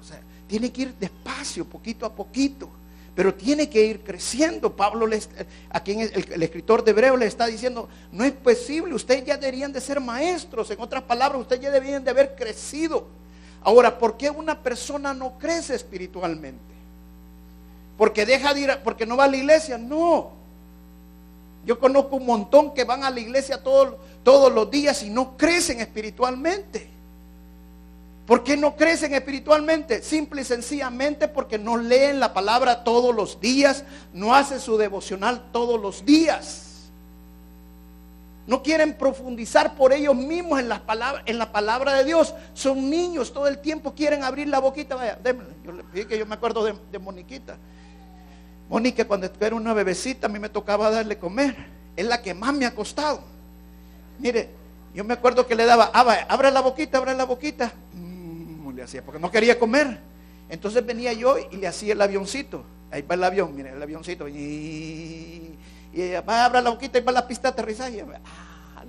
[0.00, 2.68] O sea, tiene que ir despacio, poquito a poquito.
[3.14, 4.74] Pero tiene que ir creciendo.
[4.74, 5.20] Pablo, le,
[5.70, 9.72] aquí el, el, escritor de Hebreo le está diciendo, no es posible, ustedes ya deberían
[9.72, 10.70] de ser maestros.
[10.70, 13.06] En otras palabras, ustedes ya deberían de haber crecido.
[13.62, 16.72] Ahora, ¿por qué una persona no crece espiritualmente?
[18.02, 19.78] porque deja de ir, porque no va a la iglesia.
[19.78, 20.32] No.
[21.64, 25.36] Yo conozco un montón que van a la iglesia todos, todos los días y no
[25.36, 26.88] crecen espiritualmente.
[28.26, 30.00] ¿Por qué no crecen espiritualmente?
[30.02, 35.50] Simple y sencillamente porque no leen la palabra todos los días, no hacen su devocional
[35.52, 36.68] todos los días.
[38.46, 42.34] No quieren profundizar por ellos mismos en, las palabras, en la palabra de Dios.
[42.54, 44.96] Son niños, todo el tiempo quieren abrir la boquita.
[44.96, 45.18] Vaya,
[45.64, 47.56] Yo le que yo me acuerdo de, de Moniquita.
[48.68, 51.54] Mónica, cuando era una bebecita, a mí me tocaba darle comer.
[51.94, 53.20] Es la que más me ha costado.
[54.22, 54.48] Mire,
[54.94, 57.72] yo me acuerdo que le daba, ah, abre la boquita, abre la boquita.
[57.92, 59.98] Mm, le hacía, porque no quería comer.
[60.48, 62.62] Entonces venía yo y le hacía el avioncito.
[62.92, 64.28] Ahí va el avión, mire, el avioncito.
[64.28, 65.58] Y,
[65.92, 68.04] ella va, abre la boquita y va la pista de aterrizaje.
[68.24, 68.84] Ah,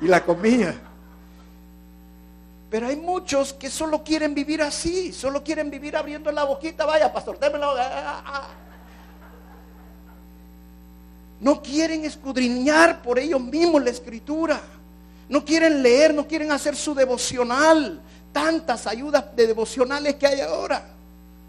[0.00, 0.74] y la comía.
[2.68, 6.84] Pero hay muchos que solo quieren vivir así, solo quieren vivir abriendo la boquita.
[6.84, 7.74] Vaya, pastor, démelo.
[7.78, 8.48] Ah, ah,
[11.40, 14.60] no quieren escudriñar por ellos mismos la escritura.
[15.28, 18.00] No quieren leer, no quieren hacer su devocional.
[18.32, 20.84] Tantas ayudas de devocionales que hay ahora.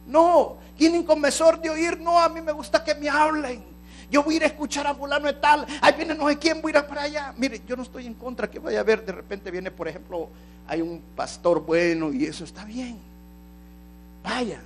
[0.08, 2.00] No, tienen comezor de oír.
[2.00, 3.64] No, a mí me gusta que me hablen.
[4.12, 5.66] Yo voy a ir a escuchar a fulano de tal.
[5.82, 7.34] Ahí viene no sé quién, voy a ir para allá.
[7.38, 9.06] Mire, yo no estoy en contra que vaya a ver.
[9.06, 10.30] De repente viene, por ejemplo,
[10.68, 12.98] hay un pastor bueno y eso está bien.
[14.24, 14.62] Vaya.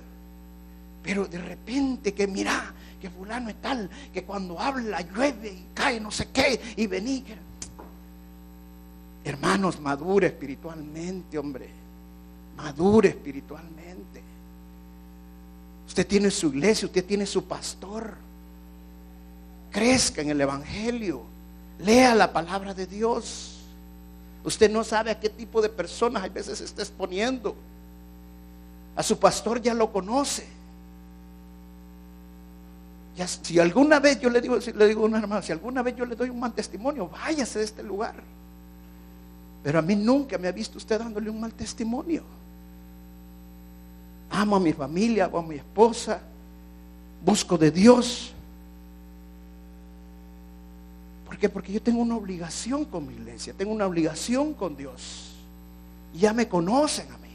[1.04, 6.00] Pero de repente que mira, que fulano es tal, que cuando habla llueve y cae
[6.00, 7.22] no sé qué, y vení.
[9.22, 11.68] Hermanos, madure espiritualmente, hombre.
[12.56, 14.22] Madure espiritualmente.
[15.86, 18.14] Usted tiene su iglesia, usted tiene su pastor.
[19.70, 21.22] Crezca en el Evangelio.
[21.80, 23.60] Lea la palabra de Dios.
[24.42, 27.54] Usted no sabe a qué tipo de personas a veces se está exponiendo.
[28.96, 30.63] A su pastor ya lo conoce
[33.16, 36.04] si alguna vez yo le digo, le digo a una hermana, si alguna vez yo
[36.04, 38.14] le doy un mal testimonio, váyase de este lugar.
[39.62, 42.24] Pero a mí nunca me ha visto usted dándole un mal testimonio.
[44.30, 46.20] Amo a mi familia, amo a mi esposa,
[47.24, 48.32] busco de Dios.
[51.26, 51.48] ¿Por qué?
[51.48, 55.34] Porque yo tengo una obligación con mi iglesia, tengo una obligación con Dios.
[56.14, 57.30] Ya me conocen a mí.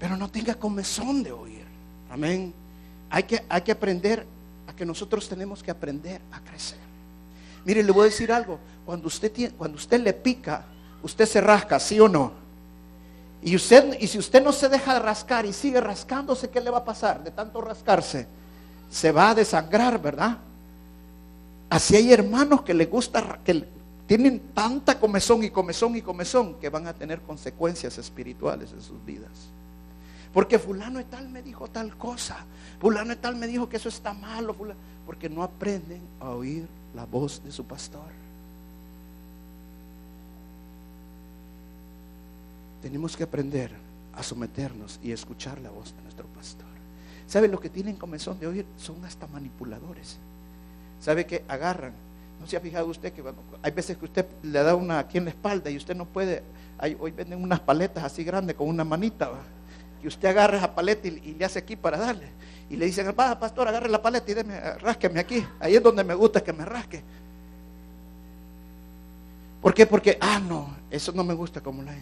[0.00, 1.64] Pero no tenga comezón de oír.
[2.10, 2.52] Amén.
[3.10, 4.26] Hay que, hay que aprender
[4.66, 6.78] a que nosotros tenemos que aprender a crecer.
[7.64, 8.58] Mire, le voy a decir algo.
[8.84, 10.64] Cuando usted, tiene, cuando usted le pica,
[11.02, 12.32] usted se rasca, ¿sí o no?
[13.42, 16.70] Y, usted, y si usted no se deja de rascar y sigue rascándose, ¿qué le
[16.70, 17.22] va a pasar?
[17.22, 18.26] De tanto rascarse,
[18.90, 20.38] se va a desangrar, ¿verdad?
[21.68, 23.64] Así hay hermanos que les gusta, que
[24.06, 29.04] tienen tanta comezón y comezón y comezón que van a tener consecuencias espirituales en sus
[29.04, 29.30] vidas.
[30.36, 32.36] Porque fulano de tal me dijo tal cosa.
[32.78, 34.54] Fulano de tal me dijo que eso está malo.
[35.06, 38.04] porque no aprenden a oír la voz de su pastor.
[42.82, 43.70] Tenemos que aprender
[44.12, 46.68] a someternos y escuchar la voz de nuestro pastor.
[47.26, 48.66] ¿Sabe lo que tienen comezón de oír?
[48.76, 50.18] Son hasta manipuladores.
[51.00, 51.94] ¿Sabe que agarran?
[52.38, 53.24] ¿No se ha fijado usted que
[53.62, 56.42] hay veces que usted le da una aquí en la espalda y usted no puede?
[57.00, 59.30] hoy venden unas paletas así grandes con una manita.
[60.06, 62.28] Y usted agarra esa paleta y, le hace aquí para darle.
[62.70, 65.44] Y le dicen, va, pastor, agarre la paleta y deme, rásqueme aquí.
[65.58, 67.02] Ahí es donde me gusta que me rasque.
[69.60, 69.84] ¿Por qué?
[69.84, 71.92] Porque, ah, no, eso no me gusta como la...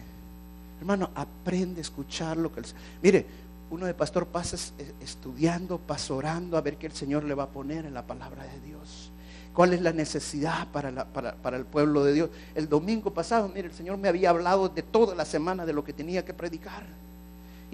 [0.79, 2.59] Hermano, aprende a escuchar lo que...
[2.59, 2.67] El...
[3.01, 3.25] Mire,
[3.71, 4.55] uno de pastor pasa
[5.01, 8.43] estudiando, pasa orando a ver qué el Señor le va a poner en la palabra
[8.43, 9.09] de Dios.
[9.51, 12.29] ¿Cuál es la necesidad para, para, el pueblo de Dios?
[12.53, 15.83] El domingo pasado, mire, el Señor me había hablado de toda la semana de lo
[15.83, 16.85] que tenía que predicar.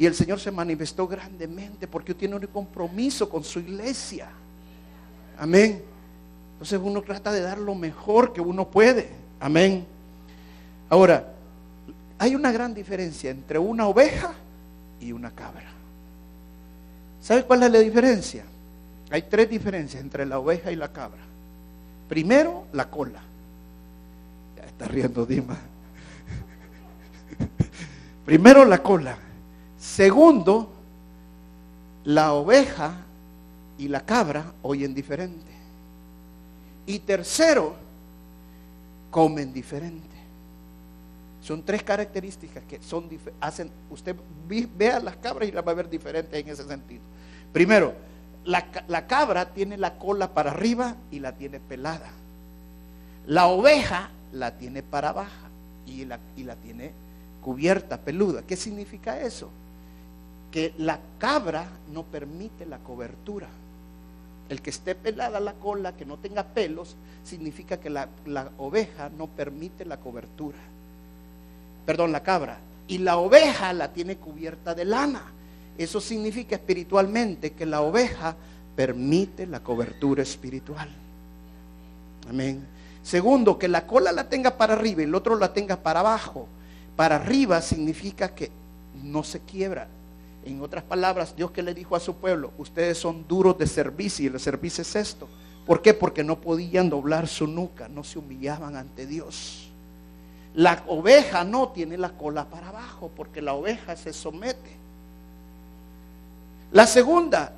[0.01, 4.29] Y el Señor se manifestó grandemente porque tiene un compromiso con su iglesia.
[5.37, 5.79] Amén.
[6.53, 9.09] Entonces uno trata de dar lo mejor que uno puede.
[9.39, 9.85] Amén.
[10.89, 11.31] Ahora,
[12.17, 14.33] hay una gran diferencia entre una oveja
[14.99, 15.69] y una cabra.
[17.21, 18.43] ¿Sabe cuál es la diferencia?
[19.11, 21.21] Hay tres diferencias entre la oveja y la cabra.
[22.09, 23.21] Primero, la cola.
[24.57, 25.57] Ya está riendo Dima.
[28.25, 29.15] Primero, la cola.
[29.81, 30.69] Segundo,
[32.05, 32.97] la oveja
[33.79, 35.51] y la cabra oyen diferente.
[36.85, 37.73] Y tercero,
[39.09, 40.07] comen diferente.
[41.41, 44.15] Son tres características que son hacen, usted
[44.77, 47.01] vea las cabras y las va a ver diferentes en ese sentido.
[47.51, 47.95] Primero,
[48.45, 52.11] la, cabra tiene la cola para arriba y la tiene pelada.
[53.25, 55.47] La oveja la tiene para abajo
[55.87, 56.91] y la, y la tiene
[57.41, 58.43] cubierta, peluda.
[58.43, 59.49] ¿Qué significa eso?
[60.51, 63.47] Que la cabra no permite la cobertura.
[64.49, 68.09] El que esté pelada la cola, que no tenga pelos, significa que la,
[68.57, 70.57] oveja no permite la cobertura
[71.85, 75.23] perdón, la cabra, y la oveja la tiene cubierta de lana.
[75.77, 78.35] Eso significa espiritualmente que la oveja
[78.75, 80.89] permite la cobertura espiritual.
[82.29, 82.65] Amén.
[83.03, 86.47] Segundo, que la cola la tenga para arriba y el otro la tenga para abajo.
[86.95, 88.51] Para arriba significa que
[89.03, 89.87] no se quiebra.
[90.45, 94.25] En otras palabras, Dios que le dijo a su pueblo, ustedes son duros de servicio
[94.25, 95.27] y el servicio es esto.
[95.65, 95.93] ¿Por qué?
[95.93, 99.69] Porque no podían doblar su nuca, no se humillaban ante Dios.
[100.55, 104.77] La oveja no tiene la cola para abajo porque la oveja se somete.
[106.71, 107.53] La segunda,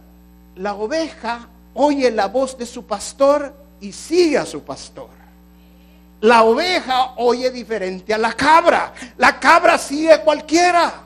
[0.56, 5.10] la oveja oye la voz de su pastor y sigue a su pastor.
[6.22, 8.94] La oveja oye diferente a la cabra.
[9.18, 11.03] La cabra sigue cualquiera.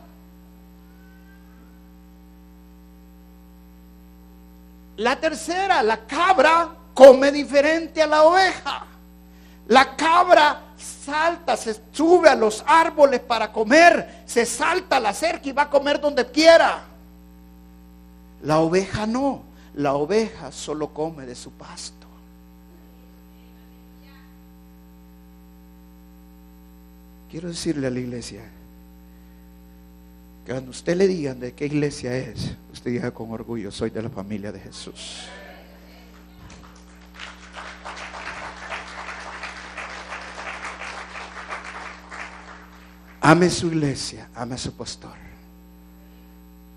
[4.98, 8.86] La tercera, la cabra come diferente a la oveja.
[9.68, 15.50] La cabra salta, se sube a los árboles para comer, se salta a la cerca
[15.50, 16.84] y va a comer donde quiera.
[18.44, 19.44] La oveja no,
[19.76, 22.08] la oveja solo come de su pasto.
[27.30, 28.42] Quiero decirle a la iglesia
[30.48, 34.10] cuando usted le digan de qué iglesia es, usted diga con orgullo, soy de la
[34.10, 35.26] familia de Jesús.
[43.20, 45.16] Ame su iglesia, ame su pastor,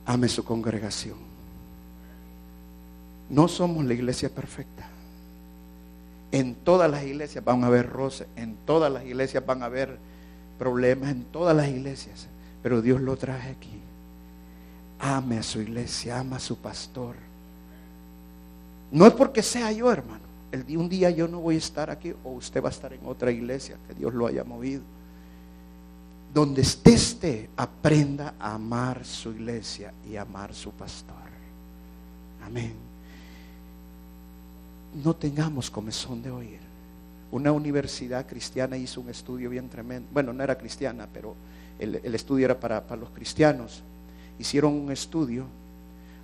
[0.04, 1.18] ame su congregación.
[3.28, 4.88] No somos la iglesia perfecta.
[6.32, 9.96] En todas las iglesias van a haber roces, en todas las iglesias van a haber
[10.58, 12.29] problemas, en todas las iglesias.
[12.62, 13.80] Pero Dios lo traje aquí.
[14.98, 17.16] Ame a su iglesia, ama a su pastor.
[18.92, 20.30] No es porque sea yo, hermano.
[20.52, 23.06] El un día yo no voy a estar aquí o usted va a estar en
[23.06, 24.82] otra iglesia que Dios lo haya movido
[26.32, 31.16] donde esté esté, aprenda a amar su iglesia y amar su pastor.
[32.44, 32.74] Amén.
[35.02, 36.60] No tengamos comezón de oír.
[37.32, 40.08] Una universidad cristiana hizo un estudio bien tremendo.
[40.12, 41.34] Bueno, no era cristiana, pero
[41.80, 43.82] el, estudio era para, para los cristianos.
[44.38, 45.44] Hicieron un estudio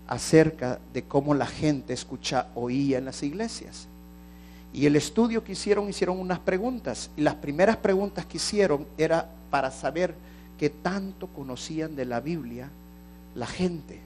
[0.07, 3.88] acerca de cómo la gente escucha, oía en las iglesias.
[4.73, 7.11] Y el estudio que hicieron, hicieron unas preguntas.
[7.16, 10.14] Y las primeras preguntas que hicieron era para saber
[10.59, 12.69] qué tanto conocían de la Biblia
[13.35, 14.01] la gente.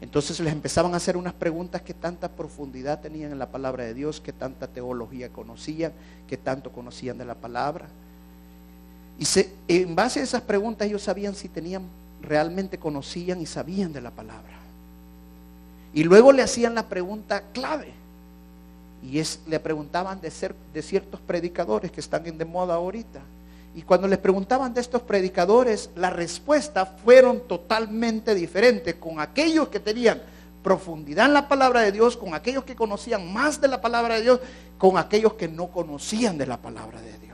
[0.00, 3.94] Entonces les empezaban a hacer unas preguntas que tanta profundidad tenían en la palabra de
[3.94, 5.92] Dios, que tanta teología conocían,
[6.28, 7.86] que tanto conocían de la palabra.
[9.18, 9.26] Y
[9.68, 11.82] en base a esas preguntas ellos sabían si tenían,
[12.22, 14.56] realmente conocían y sabían de la palabra.
[15.94, 17.92] Y luego le hacían la pregunta clave.
[19.02, 23.20] Y es, le preguntaban de, ser, de ciertos predicadores que están en de moda ahorita.
[23.74, 29.80] Y cuando les preguntaban de estos predicadores, la respuesta fueron totalmente diferentes con aquellos que
[29.80, 30.20] tenían
[30.62, 34.22] profundidad en la palabra de Dios, con aquellos que conocían más de la palabra de
[34.22, 34.40] Dios,
[34.78, 37.25] con aquellos que no conocían de la palabra de Dios.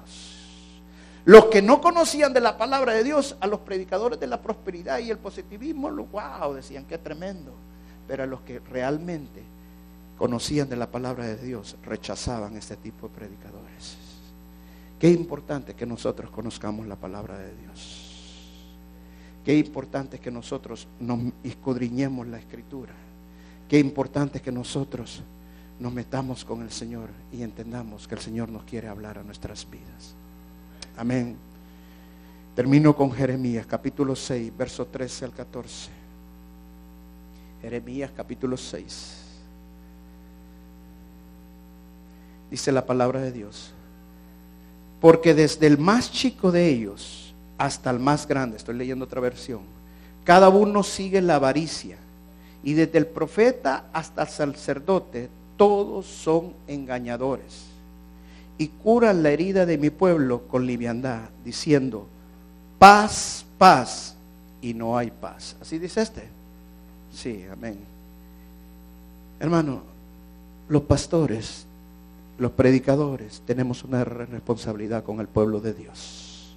[1.25, 4.99] Los que no conocían de la palabra de Dios, a los predicadores de la prosperidad
[4.99, 7.53] y el positivismo, wow, decían que tremendo.
[8.09, 9.43] Pero a los que realmente
[10.19, 13.97] conocían de la palabra de Dios, rechazaban este tipo de predicadores.
[14.99, 18.09] Qué importante que nosotros conozcamos la palabra de Dios.
[19.45, 22.93] Qué importante que nosotros nos escudriñemos la escritura.
[23.69, 25.23] Qué importante que nosotros
[25.79, 29.69] nos metamos con el Señor y entendamos que el Señor nos quiere hablar a nuestras
[29.69, 30.15] vidas.
[30.97, 31.37] Amén.
[32.55, 35.91] Termino con Jeremías capítulo 6, verso 13 al 14.
[37.63, 39.17] Jeremías capítulo 6.
[42.51, 43.73] Dice la palabra de Dios.
[45.01, 49.61] Porque desde el más chico de ellos hasta el más grande, estoy leyendo otra versión,
[50.25, 51.97] cada uno sigue la avaricia.
[52.63, 57.73] Y desde el profeta hasta el sacerdote, todos son engañadores.
[58.63, 62.07] Y curan la herida de mi pueblo con liviandad, diciendo,
[62.79, 64.15] paz, paz,
[64.61, 65.57] y no hay paz.
[65.61, 66.29] Así dice este.
[67.13, 67.77] Sí, amén.
[69.41, 69.83] Hermano,
[70.69, 71.67] los pastores
[72.39, 76.57] los predicadores tenemos una responsabilidad con el pueblo de Dios.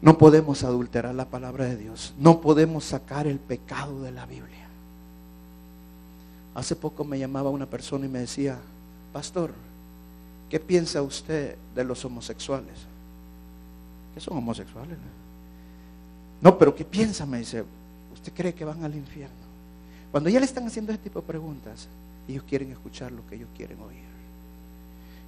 [0.00, 2.14] No podemos adulterar la palabra de Dios.
[2.18, 4.68] No podemos sacar el pecado de la Biblia.
[6.54, 8.58] Hace poco me llamaba una persona y me decía,
[9.12, 9.50] pastor,
[10.48, 12.78] ¿qué piensa usted de los homosexuales?
[14.14, 14.96] ¿Qué son homosexuales?
[16.40, 17.26] No, pero ¿qué piensa?
[17.26, 17.64] Me dice,
[18.14, 19.48] ¿usted cree que van al infierno?
[20.10, 21.88] Cuando ya le están haciendo ese tipo de preguntas,
[22.26, 24.08] ellos quieren escuchar lo que ellos quieren oír.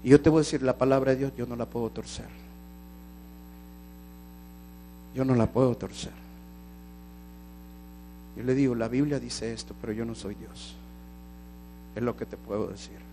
[0.03, 2.29] Y yo te voy a decir, la palabra de Dios yo no la puedo torcer.
[5.15, 6.13] Yo no la puedo torcer.
[8.37, 10.75] Yo le digo, la Biblia dice esto, pero yo no soy Dios.
[11.95, 13.10] Es lo que te puedo decir.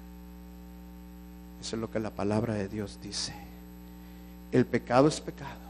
[1.62, 3.34] Eso es lo que la palabra de Dios dice.
[4.51, 5.68] El pecado es pecado.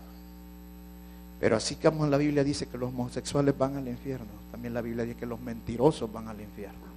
[1.39, 5.05] Pero así como la Biblia dice que los homosexuales van al infierno, también la Biblia
[5.05, 6.88] dice que los mentirosos van al infierno.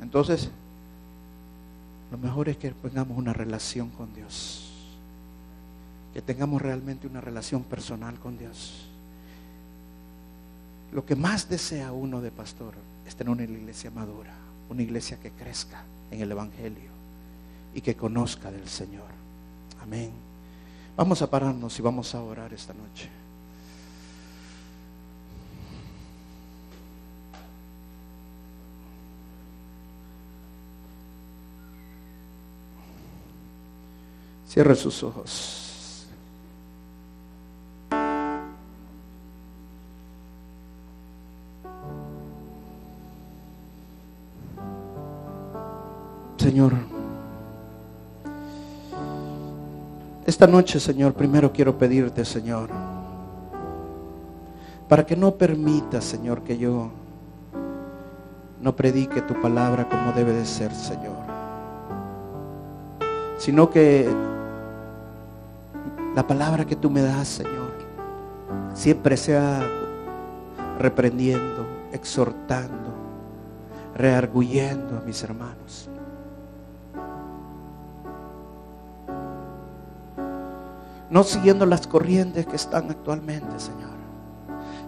[0.00, 0.50] Entonces,
[2.10, 4.68] lo mejor es que tengamos una relación con Dios.
[6.12, 8.86] Que tengamos realmente una relación personal con Dios.
[10.92, 12.74] Lo que más desea uno de pastor
[13.06, 14.34] es tener una iglesia madura,
[14.68, 16.91] una iglesia que crezca en el Evangelio
[17.74, 19.08] y que conozca del Señor.
[19.82, 20.10] Amén.
[20.96, 23.08] Vamos a pararnos y vamos a orar esta noche.
[34.48, 35.62] Cierre sus ojos.
[46.36, 46.91] Señor,
[50.24, 52.68] esta noche, Señor, primero quiero pedirte, Señor,
[54.88, 56.90] para que no permita, Señor, que yo
[58.60, 61.16] no predique tu palabra como debe de ser, Señor,
[63.38, 64.08] sino que
[66.14, 67.72] la palabra que tú me das, Señor,
[68.74, 69.66] siempre sea
[70.78, 72.92] reprendiendo, exhortando,
[73.96, 75.88] rearguyendo a mis hermanos.
[81.12, 83.90] No siguiendo las corrientes que están actualmente, Señor,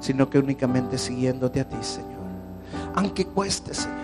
[0.00, 2.24] sino que únicamente siguiéndote a ti, Señor.
[2.94, 3.98] Aunque cueste, Señor.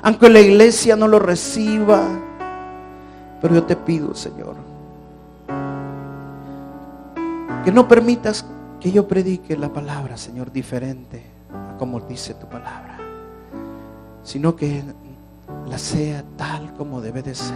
[0.00, 2.00] Aunque la iglesia no lo reciba,
[3.42, 4.56] pero yo te pido, Señor,
[7.62, 8.46] que no permitas
[8.80, 11.22] que yo predique la palabra, Señor, diferente
[11.52, 12.96] a como dice tu palabra,
[14.22, 14.82] sino que
[15.68, 17.54] la sea tal como debe de ser,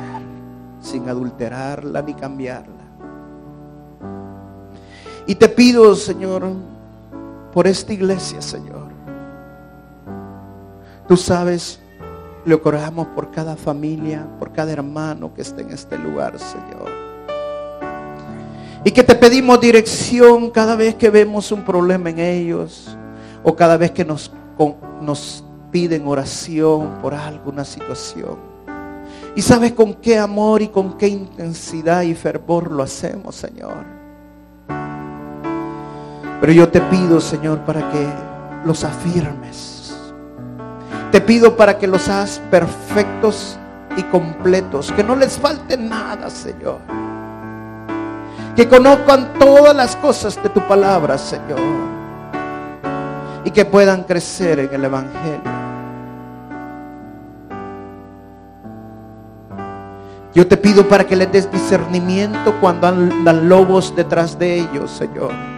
[0.83, 2.84] sin adulterarla ni cambiarla.
[5.27, 6.45] Y te pido, Señor,
[7.53, 8.89] por esta iglesia, Señor.
[11.09, 11.81] Tú sabes,
[12.45, 16.91] le oramos por cada familia, por cada hermano que esté en este lugar, Señor.
[18.85, 22.95] Y que te pedimos dirección cada vez que vemos un problema en ellos
[23.43, 24.31] o cada vez que nos,
[25.01, 28.37] nos piden oración por alguna situación.
[29.35, 34.03] Y sabes con qué amor y con qué intensidad y fervor lo hacemos, Señor.
[36.45, 38.07] Pero yo te pido, Señor, para que
[38.66, 39.97] los afirmes.
[41.11, 43.59] Te pido para que los hagas perfectos
[43.97, 46.80] y completos, que no les falte nada, Señor
[48.55, 51.59] que conozcan todas las cosas de tu palabra, Señor,
[53.42, 55.40] y que puedan crecer en el Evangelio.
[60.34, 65.53] Yo te pido para que les des discernimiento cuando andan lobos detrás de ellos, Señor.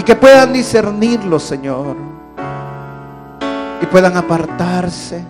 [0.00, 1.94] Y que puedan discernirlo, Señor.
[3.82, 5.22] Y puedan apartarse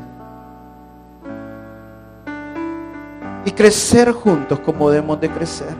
[3.45, 5.75] y crecer juntos como debemos de crecer.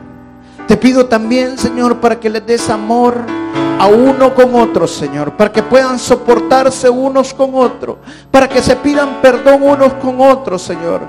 [0.67, 3.15] Te pido también, Señor, para que les des amor
[3.79, 7.95] a uno con otro, Señor, para que puedan soportarse unos con otros,
[8.29, 10.99] para que se pidan perdón unos con otros, Señor,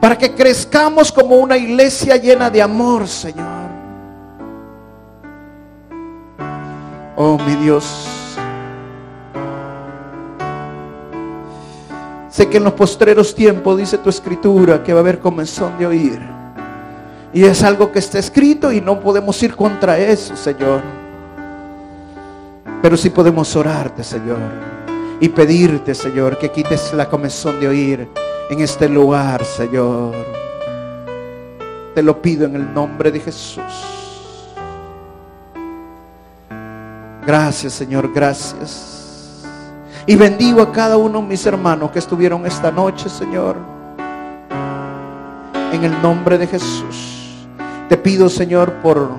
[0.00, 3.61] para que crezcamos como una iglesia llena de amor, Señor.
[7.16, 7.84] Oh, mi Dios.
[12.28, 15.86] Sé que en los postreros tiempos, dice tu escritura, que va a haber comenzón de
[15.86, 16.20] oír.
[17.34, 20.80] Y es algo que está escrito y no podemos ir contra eso, Señor.
[22.80, 24.38] Pero sí podemos orarte, Señor.
[25.20, 28.08] Y pedirte, Señor, que quites la comezón de oír
[28.50, 30.14] en este lugar, Señor.
[31.94, 34.01] Te lo pido en el nombre de Jesús.
[37.24, 39.42] Gracias, Señor, gracias.
[40.06, 43.56] Y bendigo a cada uno de mis hermanos que estuvieron esta noche, Señor.
[45.72, 47.46] En el nombre de Jesús.
[47.88, 49.10] Te pido, Señor, por,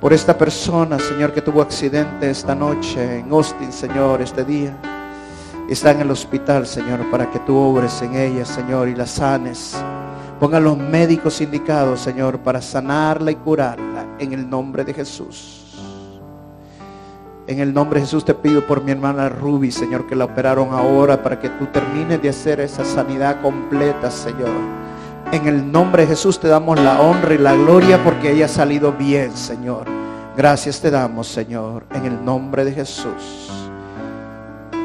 [0.00, 4.76] por esta persona, Señor, que tuvo accidente esta noche en Austin, Señor, este día.
[5.70, 9.74] Está en el hospital, Señor, para que tú obres en ella, Señor, y la sanes.
[10.38, 15.65] Ponga los médicos indicados, Señor, para sanarla y curarla en el nombre de Jesús.
[17.48, 20.72] En el nombre de Jesús te pido por mi hermana Ruby, Señor, que la operaron
[20.72, 24.50] ahora para que tú termines de hacer esa sanidad completa, Señor.
[25.30, 28.48] En el nombre de Jesús te damos la honra y la gloria porque ella ha
[28.48, 29.84] salido bien, Señor.
[30.36, 33.48] Gracias te damos, Señor, en el nombre de Jesús.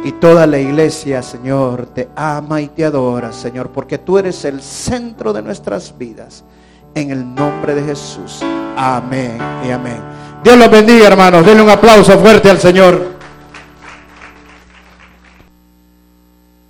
[0.04, 4.62] Y toda la iglesia, Señor, te ama y te adora, Señor, porque tú eres el
[4.62, 6.44] centro de nuestras vidas.
[6.94, 8.42] En el nombre de Jesús.
[8.78, 10.21] Amén y amén.
[10.44, 11.46] Dios los bendiga, hermanos.
[11.46, 13.21] Denle un aplauso fuerte al Señor.